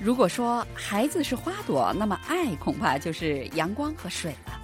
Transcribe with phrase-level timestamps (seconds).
[0.00, 4.60] 如果说孩子是花朵，那么爱恐怕就是阳光和水了。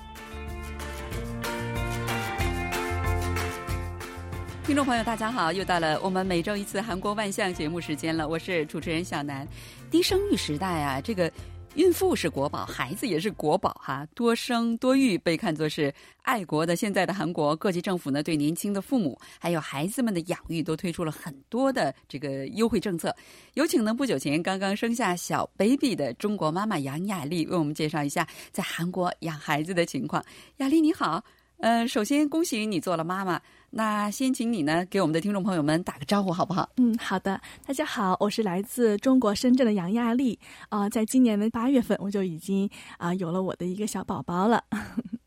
[4.65, 9.47] 听众朋友，大家好，又到了我们每周一次韩国万象节目时间了，我是主持人小南。
[9.91, 11.31] 低生育时代啊，这个。
[11.75, 14.07] 孕妇是国宝，孩子也是国宝哈。
[14.15, 16.77] 多生多育被看作是爱国的。
[16.77, 23.13] 现在的韩国各级政府呢，对年轻的父母还有孩子们的养育都推出了很多的这个优惠政策。
[23.55, 30.25] 有请呢，不久前刚刚生下小 baby 的中国妈妈杨雅丽为我们介绍一下在韩国养孩子的情况。
[30.59, 31.25] 雅丽你好，
[31.59, 33.41] 嗯，首先恭喜你做了妈妈。
[33.71, 36.69] 那先请你呢，给我们的听众朋友们打个招呼，好不好？
[36.77, 37.41] 嗯，好的。
[37.67, 44.63] 大家好，我是来自中国深圳的杨亚丽啊，在今年的八月份，我就已经啊有了我的一个小宝宝了。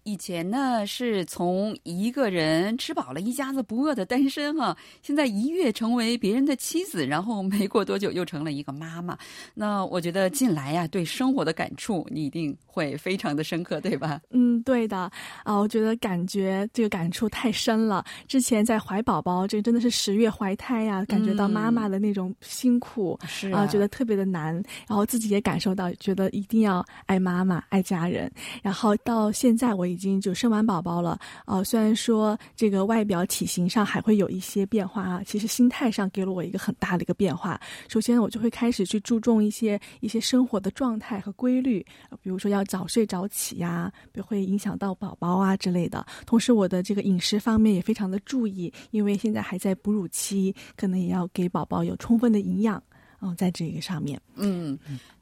[0.07, 9.17] 以前呢，是从一个人吃饱了一家子不饿的单身哈，现在一跃成为别人的妻子，然后没过多久又成了一个妈妈。
[9.53, 14.21] 那我觉得近来呀，对生活的感触你一定会非常的深刻，对吧？
[14.29, 15.11] 嗯，对的
[15.43, 18.01] 啊，我觉得感觉这个感触太深了。
[18.29, 24.53] 之前在怀宝宝，这真的是十月怀胎呀，感觉到妈妈的那种辛苦是啊，觉得特别的难。
[24.87, 28.31] 然后自己也感受到，觉得一定要爱妈妈、爱家人。
[28.63, 37.59] 然后到现在我已已已经就生完宝宝了啊，虽然说这个外表体型上还会有一些变化啊，其实心态上给了我一个很大的一个变化。
[37.89, 41.83] 首先，我就会开始去注重一些一些生活的状态和规律，
[42.21, 46.05] 比如说要早睡早起呀，不会影响到宝宝啊之类的。
[46.27, 52.79] 同时，我的这个饮食方面也非常的注意，因为现在还在哺乳期，可能也要给宝宝有充分的营养
[53.19, 54.77] 嗯，在这个上面，嗯。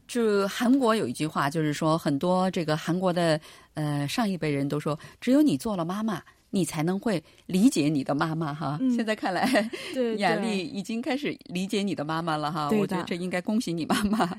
[0.07, 3.39] 就韩国有一句话，就是说很多这个韩国的
[3.73, 8.79] 呃上一辈人都说，只有你做了妈妈，你才能会理解你的妈妈哈。
[8.95, 9.69] 现在看来，
[10.17, 12.69] 雅丽已经开始理解你的妈妈了哈。
[12.71, 14.29] 我觉得这应该恭喜你妈妈。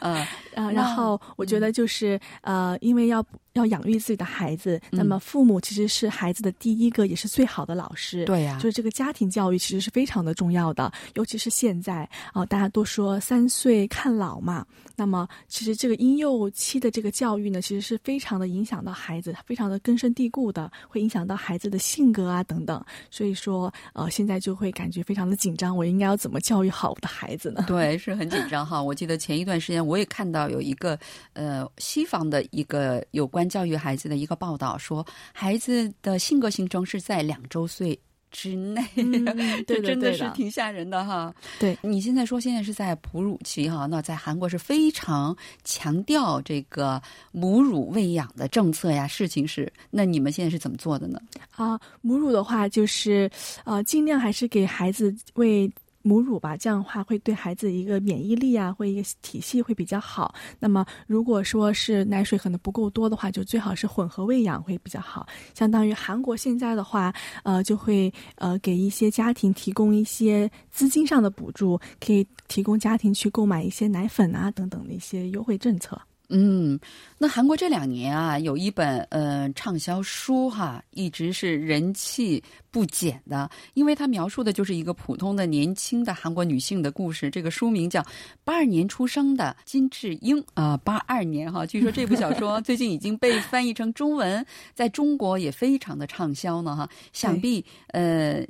[0.00, 0.26] 嗯，
[0.74, 3.24] 然后我觉得就是呃，因为要。
[3.54, 8.24] 要养育自己的孩子，那么父母其实是孩子的第一个，也是最好的老师。
[8.24, 14.66] 对呀，就是这个家庭教育其实是非常的重要的，尤其是现在啊，大家都说三岁看老嘛。
[14.96, 22.84] 那么其实这个婴幼期的这个教育呢，其实是非常的影响到孩子，非常的根深蒂固的，会影响到孩子的性格啊等等。
[23.10, 27.64] 所以说，呃，现在就会感觉非常的紧张，我应该要怎么教育好我的孩子呢？
[27.68, 28.82] 对，是很紧张哈。
[28.82, 30.98] 我记得前一段时间我也看到有一个
[31.34, 33.43] 呃西方的一个有关。
[33.48, 37.98] 教育孩子的一个报道说，孩子的性格形成是在两周岁
[38.30, 38.84] 之内，
[39.66, 41.32] 这真的是挺吓人的哈。
[41.60, 47.00] 对你现在说现在是在哺乳期哈，那在韩国是非常强调这个
[47.30, 49.06] 母乳喂养的政策呀。
[49.06, 51.20] 事情是，那你们现在是怎么做的呢？
[51.54, 53.30] 啊，母乳的话就是
[53.64, 55.70] 呃，尽量还是给孩子喂。
[56.06, 60.34] 母乳吧，这样的话会对孩子一个免疫力啊，或一个体系会比较好。
[60.60, 65.26] 那么，如果说是奶水可能不够多的话，就最好是混合喂养会比较好。
[65.54, 67.10] 相当于韩国现在的话，
[67.42, 75.98] 呃，就会呃给一些家庭提供一些资金上的补助，可以提供家庭去购买一些奶粉啊等等的一些优惠政策。
[76.30, 76.78] 嗯，
[77.18, 87.30] 那韩国这两年啊，有一本呃畅销书哈，一直是人气不减的，因为它描述的就是一个普通的年轻的韩国女性的故事。
[87.30, 88.00] 这个书名叫
[88.42, 98.44] 《八二年出生的金智英》啊，八二年哈，据说这部小说 最近已经被翻译成中文，在中国也非常的畅销呢哈，想必呃。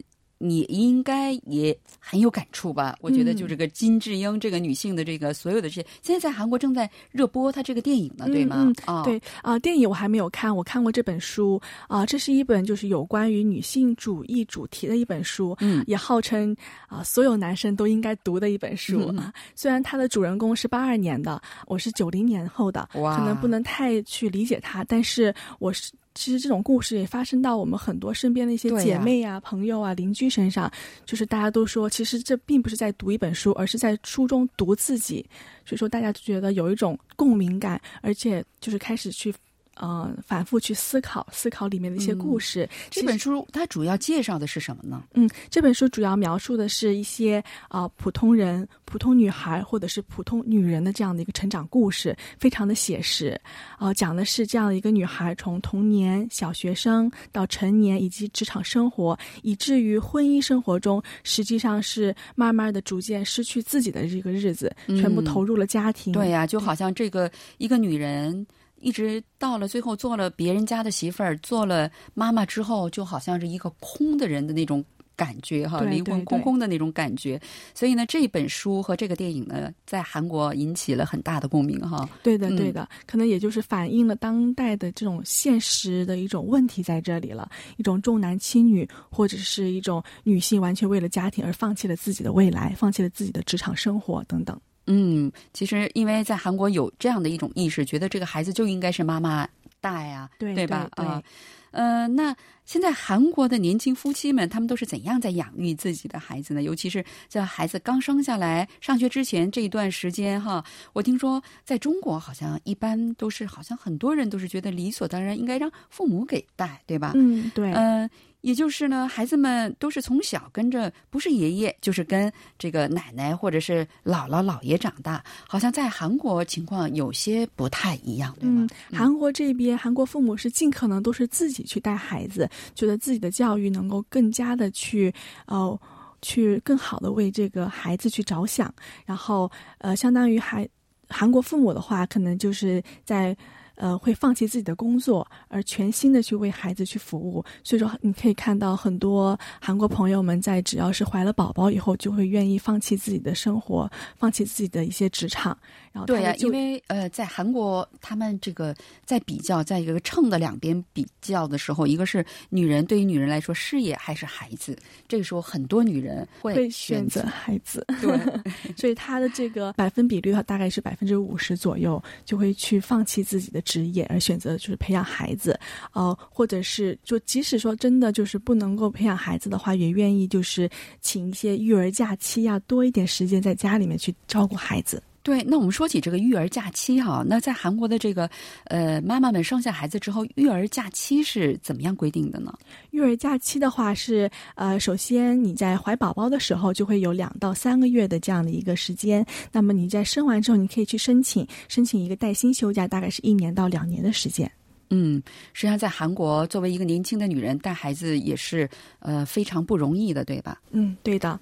[0.44, 2.94] 你应该也很有感触吧？
[3.00, 8.70] 我觉得就这个金智英这个女性的这个所有的这些，现在在韩国正在热播她这个电影呢，对吗？
[8.84, 16.54] 啊，对啊，电影我还没有看，我看过这本书啊，这是一本就是有关于女性主义主题的一本书，嗯，也号称
[16.88, 19.32] 啊所有男生都应该读的一本书啊。
[19.54, 25.90] 虽然它的主人公是八二年的，我是九零年后的，可能不能太去理解他，但是我是。
[26.14, 30.70] 其实这种故事也发生到我们很多身边的一些姐妹啊、朋友啊、邻居身上，
[31.04, 35.24] 就是大家都说，其实这并不是在读一本书，而是在书中读自己，
[35.64, 39.34] 所以说大家就觉得有一种共鸣感，而且就是开始去。
[39.80, 42.68] 嗯，反复去思考，思考里面的一些故事。
[42.90, 45.02] 这本书它主要介绍的是什么呢？
[45.14, 53.40] 嗯，这本书主要描述的是一些啊普通人、普通女孩或者是普通女人的这样的一个成长故事，非常的写实。
[53.78, 66.12] 啊，讲的是这样的一个女孩从童年、小学生到成年以及职场生活，以至于婚姻生活中，实际上是慢慢的逐渐失去自己的这个日子，全部投入了家庭。
[66.12, 68.46] 对呀，就好像这个一个女人。
[68.84, 74.84] 一直到了最后，做了别人家的媳妇儿，做了妈妈之后，就好像是一个空的人的那种
[75.16, 77.40] 感觉哈，灵魂空空的那种感觉。
[77.72, 82.06] 所以呢，这本书和这个电影呢，在韩国引起了很大的共鸣哈。
[82.22, 87.48] 对的，对的，可能也就是反映了当代的这种现实的一种问题在这里了，
[87.78, 94.60] 一种重男轻女，或者是一种女性完全为了家庭而放弃了自己的未来，放弃了自己的职场生活等等。
[94.86, 99.48] 嗯，其实因为在韩国有这样的一种意识，觉得这个孩子就应该是妈妈
[99.80, 100.88] 带呀，对对吧？
[100.96, 101.22] 啊，
[101.70, 102.34] 呃，那
[102.64, 106.62] 现在韩国的年轻夫妻们，他们都是怎样在养育自己的孩子呢？
[106.62, 117.12] 尤其是在孩子刚生下来、上学之前这一段时间，哈，我听说在中国好像一般都是，好像很多人都是觉得理所当然应该让父母给带，对吧？
[117.14, 118.08] 嗯，对，嗯。
[118.44, 125.24] 也就是呢，孩子们都是从小跟着，不是爷爷就是跟这个奶奶或者是姥姥姥爷长大。
[125.48, 128.66] 好像在韩国情况有些不太一样，对吗？
[128.92, 135.10] 韩国这边，韩国父母是尽可能都是自己去带孩子，觉得自己的教育能够更加的去，
[135.46, 135.80] 呃，
[136.20, 138.70] 去更好的为这个孩子去着想。
[139.06, 140.68] 然后，呃，相当于还
[141.08, 143.34] 韩国父母的话，可能就是在。
[143.76, 147.44] 呃，会放弃自己的工作，而全心的去为孩子去服务。
[147.62, 155.56] 所以说，你可以看到很多韩国朋友们在只要是怀了宝宝以后，就会愿意放弃自己的生活，放弃自己的一些职场。
[155.92, 158.74] 然后对呀，因为呃，在韩国，他们这个
[159.04, 164.76] 在比较，在一个秤的两边比较的时候，一个是女人，对于女人来说，事业还是孩子？
[165.06, 167.86] 这个时候，很多女人会选择孩子。
[168.00, 168.18] 对，
[168.76, 175.58] 所以她的这个百分比率的话，大概是百分之五十左右，就会去放弃自己的职业，而选择就是培养孩子。
[175.92, 180.70] 呃，或者是就即使说真的就是不能够培养孩子的话，也愿意就是
[181.00, 185.02] 请一些育儿假期呀，多一点时间在家里面去照顾孩子。
[185.24, 188.28] 对，那我们说起这个育儿假期哈，那在韩国的这个
[188.64, 192.52] 呃妈妈们生下孩子之后，育儿假期是怎么样规定的呢？
[192.90, 204.52] 育儿假期的话是呃，首先你在怀宝宝的时候就会有两到三个月的这样的一个时间，那么你在生完之后，你可以去申请申请一个带薪休假，大概是一年到两年的时间。
[204.90, 205.22] 嗯，
[205.54, 208.68] 实际上在韩国，作为一个年轻的女人带孩子也是
[208.98, 210.60] 呃非常不容易的，对吧？
[210.70, 211.40] 嗯，对的，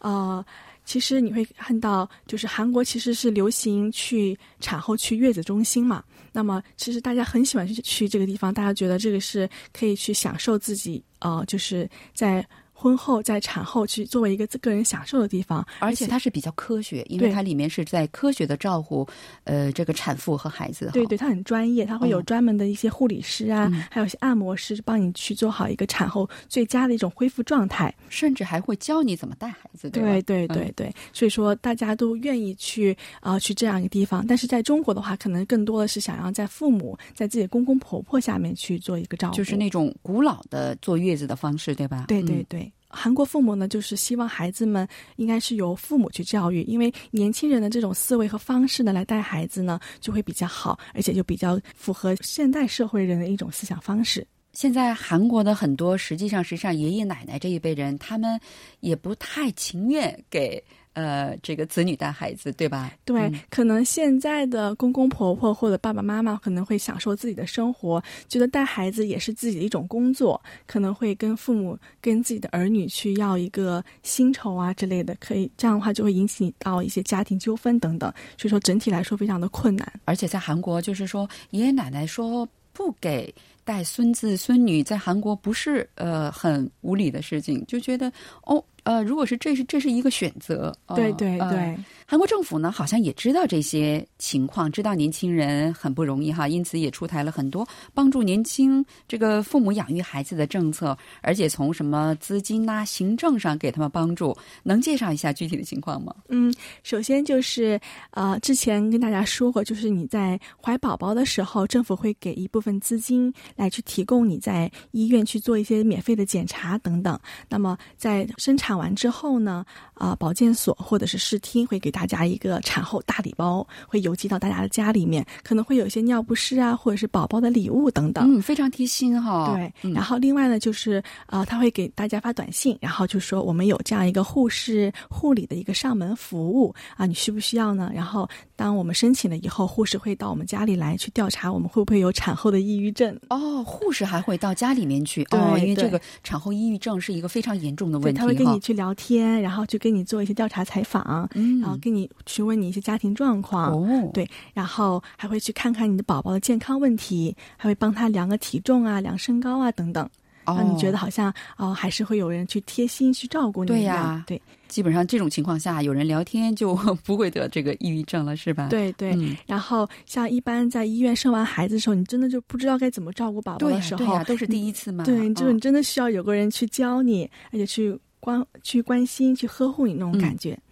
[0.00, 0.44] 呃。
[0.84, 6.02] 其实你会看到，就是韩国其实是流行去产后去月子中心嘛。
[6.32, 12.46] 那么其实大家很喜欢去去这个地方，大家觉得这个是可以去享受自己，呃，就是在。
[12.84, 19.08] 婚后在产后去作为一个个人享受的地方，而且它是比较科学，因为它里面是在科学的照顾，
[19.44, 20.90] 呃，这个产妇和孩子。
[20.92, 29.88] 对对，它很专业，它会有专门的一些护理师啊，还有一些按摩师帮你去做好一个产后最佳的一种恢复状态，甚至还会教你怎么带孩子。
[29.88, 42.04] 对对对对，所以说大家都愿意去啊去这样一个地方，但是在中国的话，可能更多的是想要在父母在自己公公婆婆下面去做一个照顾，就是那种古老的坐月子的方式，对吧？
[42.08, 42.70] 对对对。
[42.88, 44.86] 韩国父母呢，就是希望孩子们
[45.16, 54.24] 应该是由父母去教育，因为年轻人的这种思维和方式呢，来带孩子呢，就会比较好，而且就比较符合现代社会人的一种思想方式。
[54.52, 58.38] 现在韩国的很多，实际上实际上爷爷奶奶这一辈人，他们
[58.78, 60.62] 也不太情愿给。
[60.94, 62.92] 呃，这个子女带孩子，对吧？
[63.04, 79.92] 对，可能现在的公公婆婆或者爸爸妈妈可能会享受自己的生活，觉得带孩子也是自己的一种工作，可能会跟父母、跟自己的儿女去要一个薪酬啊之类的，可以这样的话就会引起到一些家庭纠纷等等，所以说整体来说非常的困难。
[80.04, 88.12] 而且在韩国，就是说爷爷奶奶说不给带孙子孙女，在韩国不是呃很无理的事情，就觉得
[88.44, 88.64] 哦。
[88.84, 91.76] 呃，如果是这是这是一个选择，对对对。
[92.06, 104.36] 韩国政府呢，好像也知道这些情况，知道年轻人很不容易哈，因此也出台了很多帮助年轻这个父母养育孩子的政策，而且从什么资金呐、行政上给他们帮助。
[104.62, 106.14] 能介绍一下具体的情况吗？
[106.28, 107.80] 嗯，首先就是
[108.10, 117.18] 呃，之前跟大家说过，就是你在怀宝宝的时候，政府会给一部分资金来去提供你在医院去做一些免费的检查等等。
[117.48, 128.28] 那么在生产完之后呢，啊，保健所或者是视听会给大家一个产后大礼包，会邮寄到大家的家里面，可能会有一些尿不湿啊，或者是宝宝的礼物等等。
[128.28, 129.54] 嗯，非常贴心哈。
[129.54, 137.92] 对，然后另外呢，就是啊，他会给大家发短信，然后就说我们有这样一个护士护理的一个上门服务啊，你需不需要呢？
[137.94, 143.16] 然后当我们申请了以后，护士会到我们家里来去调查我们会不会有产后的抑郁症。
[143.30, 148.18] 哦，护士还会到家里面去哦，因为这个产后抑郁症是一个非常严重的问题。
[148.18, 151.78] 他会跟你去聊天，然后去跟你做一些调查采访，嗯，然后。
[151.84, 160.08] 跟你询问你一些家庭状况，哦，对，然后还会去看看你的宝宝的健康问题，还会帮他量个体重啊、量身高啊等等。
[160.46, 163.68] 让你觉得好像哦，还是会有人去贴心去照顾你。
[163.68, 168.68] 对呀，对，基本上这种情况下，有人聊天就 不会得这个抑郁症了，是吧？
[168.68, 169.16] 对对。
[169.46, 175.04] 然后像一般在医院生完孩子的时候，你真的就不知道该怎么照顾宝宝的时候，对呀，都是第一次嘛。
[175.06, 180.52] 对，就是你真的需要有个人去教你，而且去关去关心、去呵护你那种感觉。
[180.52, 180.63] 嗯，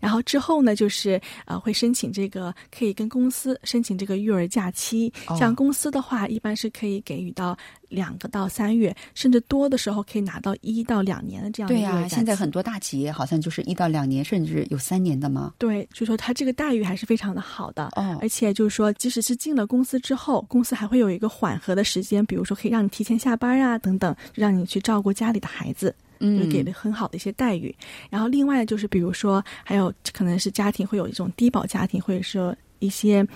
[0.00, 5.12] 然后之后呢，就是呃，会申请这个可以跟公司申请这个育儿假期。
[5.38, 7.56] 像公司的话，一般是可以给予到
[7.88, 11.74] 两个到三月，甚至多的时候可以拿到一到两年的这样的。
[11.74, 15.52] 对呀，现在很多大企业好像就是一到两年，甚至有三年的嘛。
[15.58, 17.84] 对，就说他这个待遇还是非常的好的。
[17.96, 25.94] 哦，而且就是说，即使是进了公司之后，公司还会有一个缓和的时间，比如说可以让你提前下班啊，等等，让你去照顾家里的孩子。
[26.22, 27.74] 就给了很好的一些待遇，
[28.08, 33.26] 然后另外就是比如说，还有可能是家庭会有一种低保家庭，或者说一些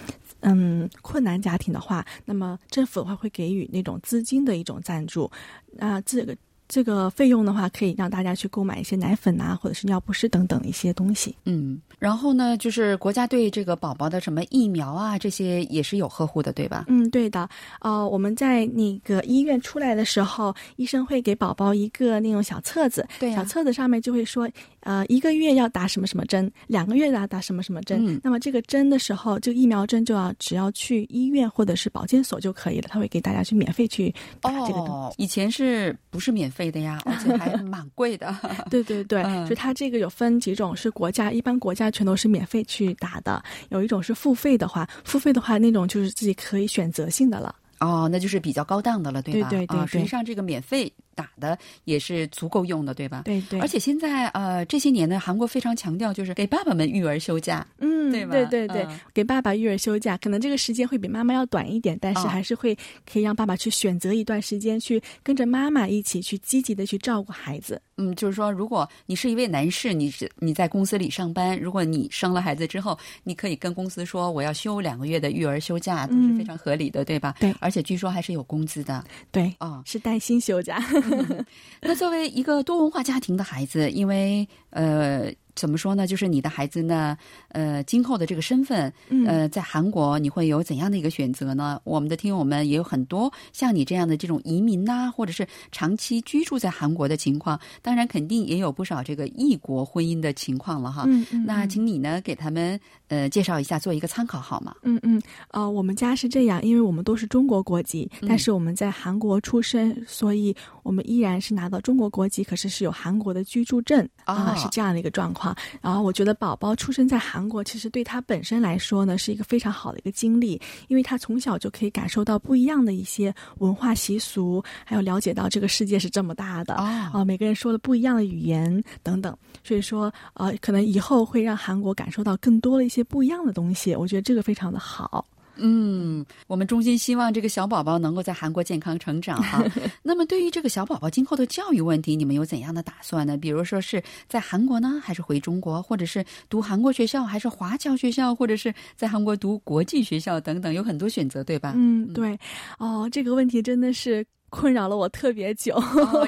[0.40, 5.30] 嗯困难家庭的话，那么政府的话会给予那种资金的一种赞助，
[5.78, 6.36] 啊，这个。
[6.68, 11.34] 这个费用的话，可以让大家去购买一些奶粉啊，或者是尿不湿等等一些东西。
[11.44, 16.84] 嗯，然后呢，就是国家对这个宝宝的什么疫苗啊，这些也是有呵护的，对吧？
[16.88, 17.48] 嗯，对的。
[17.80, 24.48] 呃，我们在那个医院出来的时候，医生会给宝宝一个那种小册子，对，小册子上面就会说，
[24.86, 28.20] 呃，一个月要打什么什么针，两个月要打什么什么针。
[28.22, 35.22] 那么这个针的时候，这个疫苗针就要只要去医院或者是保健所就可以了，他会给大家去免费去打这个东西。
[35.22, 36.56] 以前是不是免费？
[36.56, 38.34] 费的呀，而且还蛮贵的。
[38.70, 47.54] 对 对对，就它这个有分几种，是国家一般国家全都是免费去打的，有一种是付费的话，付费的话那种就是自己可以选择性的了。
[47.80, 49.50] 哦，那就是比较高档的了，对吧？
[49.50, 50.90] 对对对，实际上这个免费。
[51.16, 53.22] 打的也是足够用的，对吧？
[53.24, 53.58] 对对。
[53.58, 58.32] 而且现在呃这些年呢，韩国非常强调就是给爸爸们育儿休假，嗯，对吧？
[58.32, 62.76] 对对对，给爸爸育儿休假，可能这个时间会比妈妈要短一点，但是还是会
[63.10, 67.80] 可以让爸爸去选择一段时间去跟着妈妈一起去积极的去照顾孩子。
[67.96, 77.34] 嗯，就是说，如果你是一位男士，你是你在公司里上班，如果你生了孩子之后，你可以跟公司说我要休两个月的育儿休假，都是非常合理的，对吧？
[77.40, 77.54] 对。
[77.58, 79.02] 而且据说还是有工资的。
[79.32, 79.50] 对。
[79.58, 80.78] 啊，是带薪休假。
[81.82, 85.32] 那作为一个多文化家庭的孩子，因为呃。
[85.56, 86.06] 怎么说呢？
[86.06, 87.16] 就是你的孩子呢，
[87.48, 88.92] 呃，今后的这个身份，
[89.26, 91.80] 呃，在韩国你会有怎样的一个选择呢？
[91.82, 101.04] 我们的听友们也有很多像你这样的这种移民呐，或者是长期居住在韩国的情况，当然肯定也有不少这个异国婚姻的情况了哈。
[101.06, 101.46] 嗯嗯。
[101.46, 104.74] 那请你呢给他们呃介绍一下，做一个参考好吗？
[104.82, 105.20] 嗯嗯。
[105.50, 115.56] 呃，我们家是这样，因为我们都是中国国籍，但是我们在韩国出生，所以我们依然是拿到中国国籍，可是是有韩国的居住证啊，是这样的一个状况。
[115.80, 135.26] 然后我觉得宝宝出生在韩国，其实对他本身来说呢，是一个非常好的一个经历，因为他从小就可以感受到不一样的一些文化习俗，还有了解到这个世界是这么大的啊，每个人说的不一样的语言等等，所以说呃，可能以后会让韩国感受到更多的一些不一样的东西，我觉得这个非常的好。
[135.58, 139.64] 嗯，我们衷心希望这个小宝宝能够在韩国健康成长哈。
[140.04, 143.38] 那么，对于这个小宝宝今后的教育问题，你们有怎样的打算呢？
[143.38, 151.72] 比如说是在韩国呢，还是回中国，或者是读韩国学校，还是华侨学校，或者是在韩国读国际学校等等，有很多选择，对吧？
[151.74, 152.38] 嗯，对。
[152.78, 154.22] 哦，这个问题真的是。
[154.48, 155.76] 困扰了我特别久，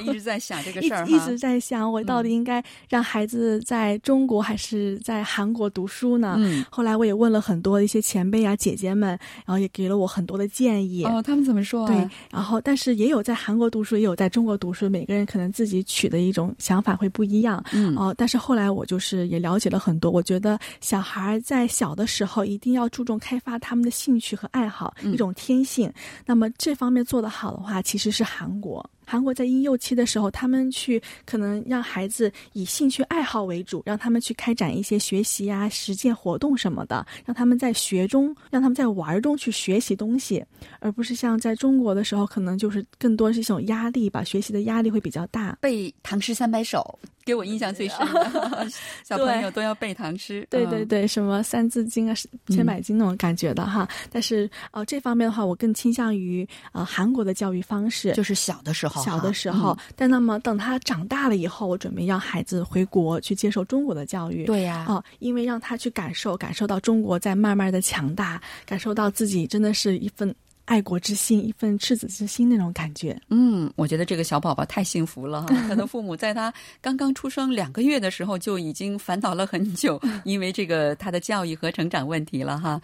[0.02, 6.34] 一直 在想这个事儿，一直在想我到底应该让孩子在中国还是在韩国读书呢？
[6.38, 9.10] 嗯，后来我也问了很多一些前辈啊、姐姐们，
[9.46, 11.04] 然后也给了我很多的建议。
[11.04, 11.86] 哦，他们怎么说？
[11.86, 11.96] 对，
[12.30, 17.64] 然后但是也有在韩国读书，也有在中国读书，每个人可能自己取的一种想法会不一样。
[17.72, 25.90] 嗯，哦，但是后来我就是也了解了很多，我觉得小孩在小的时候一定要注重开发他们的兴趣和爱好，一种天性。
[26.26, 28.07] 那么这方面做得好的话，其实。
[28.10, 28.88] 是韩国。
[29.08, 40.44] 韩国在婴幼期的时候，他们去可能让孩子以兴趣爱好为主，让他们去开展一些学习啊、实践活动什么的，让他们在学中，让他们在玩中去学习东西，
[40.80, 45.56] 而不是像在中国的时候，可能就是更多是一种压力吧，学习的压力会比较大。
[45.62, 48.68] 背唐诗三百首，给我印象最深的
[49.04, 50.46] 小朋友都要背唐诗。
[50.50, 52.14] 对对对，什么《三字经》啊、
[52.54, 53.88] 《千百经》那种感觉的哈。
[54.12, 58.97] 但是呃，这方面的话，我更倾向于呃韩国的教育方式，就是小的时候。
[59.02, 64.44] 小的时候，但那么等他长大了以后，我准备让孩子回国去接受中国的教育。
[64.44, 73.18] 对呀，哦，因为让他去感受，感受到中国在慢慢的强大，感受到自己真的是一份爱国之心，一份赤子之心那种感觉。
[73.30, 82.80] 嗯，我觉得这个小宝宝太幸福了哈，他的父母在他刚刚出生两个月的时候就已经烦恼了很久， 因为这个他的教育和成长问题了哈。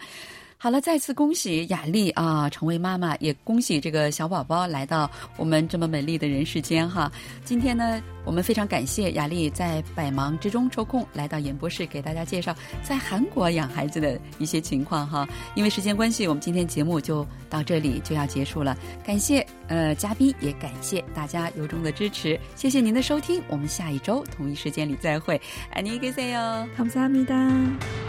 [0.62, 7.10] 好了，再次恭喜雅丽啊，成为妈妈，也恭喜这个小宝宝来到我们这么美丽的人世间哈。
[7.46, 15.26] 今天呢，我们非常感谢雅丽在百忙之中抽空来到演播室，给大家介绍在韩国养孩子的一些情况哈。
[15.54, 18.76] 因为时间关系，我们今天节目就到这里就要结束了。
[19.02, 25.40] 感谢呃嘉宾，也感谢大家由衷的支持，谢谢您的收听，我们下一周同一时间里再会，
[25.70, 28.03] 爱你一个 say 哟，감사합니다。